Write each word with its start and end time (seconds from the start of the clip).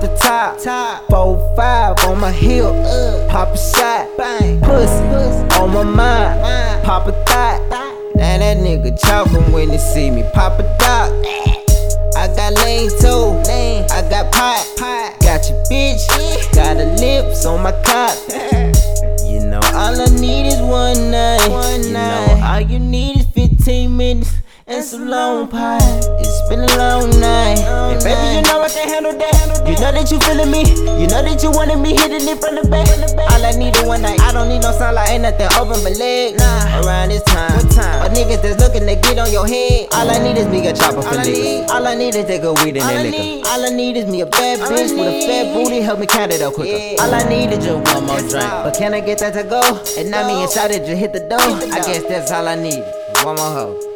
45, 0.00 0.56
the 0.56 0.64
top, 0.64 1.06
four 1.10 1.56
five 1.56 1.96
on 2.06 2.20
my 2.20 2.32
hip, 2.32 2.64
pop 3.28 3.48
a 3.48 3.56
shot, 3.56 4.08
Bang. 4.16 4.60
pussy 4.60 5.04
on 5.60 5.72
my 5.72 5.82
mind, 5.82 6.84
pop 6.84 7.06
a 7.06 7.12
thought. 7.24 7.60
Now 8.14 8.38
that 8.38 8.56
nigga 8.58 8.98
chokin' 8.98 9.52
when 9.52 9.70
he 9.70 9.78
see 9.78 10.10
me, 10.10 10.24
pop 10.32 10.58
a 10.58 10.62
dot. 10.78 11.10
I 12.16 12.26
got 12.34 12.52
lane 12.64 12.90
too, 13.00 13.40
lane. 13.48 13.84
I 13.90 14.02
got 14.08 14.32
pot, 14.32 14.66
got 15.20 15.48
your 15.48 15.62
bitch, 15.70 16.02
got 16.54 16.76
her 16.76 16.96
lips 16.96 17.44
on 17.44 17.62
my 17.62 17.72
cock. 17.84 18.16
You 19.26 19.40
know 19.40 19.60
all 19.74 20.00
I 20.00 20.06
need 20.18 20.46
is 20.48 20.60
one 20.60 21.10
night. 21.10 21.44
You 21.84 21.92
know 21.92 22.40
all 22.44 22.60
you 22.60 22.78
need 22.78 23.20
is 23.20 23.26
15 23.34 23.96
minutes 23.96 24.32
and 24.66 24.84
some 24.84 25.08
long 25.08 25.48
pie. 25.48 25.78
It's 26.20 26.48
been 26.48 26.60
a 26.60 26.76
long 26.78 27.10
night. 27.20 27.58
And 27.58 28.02
baby, 28.02 28.36
you 28.36 28.42
know 28.42 28.62
I 28.62 28.68
can 28.68 28.88
handle 28.88 29.12
that. 29.18 29.29
You 29.80 29.86
know 29.88 29.96
that 29.96 30.12
you 30.12 30.20
feeling 30.20 30.52
me. 30.52 30.60
You 31.00 31.08
know 31.08 31.24
that 31.24 31.40
you 31.40 31.48
wanted 31.56 31.80
me 31.80 31.96
hitting 31.96 32.28
it 32.28 32.36
from 32.36 32.52
the 32.52 32.68
back. 32.68 32.84
All 33.32 33.40
I 33.40 33.56
need 33.56 33.72
is 33.72 33.88
one 33.88 34.04
night. 34.04 34.20
I 34.20 34.28
don't 34.30 34.52
need 34.52 34.60
no 34.60 34.76
sound 34.76 34.92
like 34.92 35.08
ain't 35.08 35.24
nothing 35.24 35.48
open 35.56 35.80
but 35.80 35.96
leg. 35.96 36.36
Nah, 36.36 36.84
around 36.84 37.08
this 37.08 37.24
time. 37.24 37.48
What 37.56 37.72
time? 37.72 38.04
But 38.04 38.12
niggas 38.12 38.44
that's 38.44 38.60
looking 38.60 38.84
to 38.84 38.92
get 39.00 39.16
on 39.16 39.32
your 39.32 39.48
head. 39.48 39.88
All 39.96 40.04
I 40.04 40.20
need 40.20 40.36
is 40.36 40.52
me 40.52 40.68
a 40.68 40.76
chopper 40.76 41.00
for 41.00 41.16
liquor. 41.24 41.72
All 41.72 41.86
I 41.86 41.94
need 41.96 42.14
is 42.14 42.28
take 42.28 42.44
a 42.44 42.52
weed 42.60 42.76
and 42.76 42.84
that 42.84 43.08
liquor. 43.08 43.48
All 43.48 43.64
I 43.64 43.72
need 43.72 43.96
is 43.96 44.04
me 44.04 44.20
a 44.20 44.26
bad 44.28 44.60
bitch 44.60 44.92
with 44.92 45.00
a 45.00 45.16
fat 45.24 45.54
booty. 45.56 45.80
Help 45.80 45.98
me 45.98 46.06
count 46.06 46.30
it 46.30 46.42
up 46.42 46.52
quicker. 46.52 47.00
All 47.00 47.14
I 47.14 47.24
need 47.24 47.48
is 47.48 47.64
just 47.64 47.80
one 47.80 48.04
more 48.04 48.20
drink. 48.20 48.52
But 48.52 48.76
can 48.76 48.92
I 48.92 49.00
get 49.00 49.24
that 49.24 49.32
to 49.32 49.48
go? 49.48 49.64
And 49.96 50.10
now 50.10 50.28
me 50.28 50.42
inside 50.42 50.76
it 50.76 50.84
just 50.84 51.00
hit 51.00 51.14
the 51.14 51.24
door. 51.24 51.40
I 51.40 51.80
guess 51.80 52.04
that's 52.04 52.30
all 52.30 52.46
I 52.46 52.54
need. 52.54 52.84
One 53.24 53.36
more 53.36 53.48
hoe. 53.48 53.89